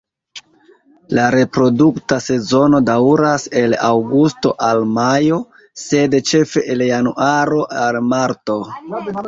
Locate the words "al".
4.71-4.83, 7.87-8.05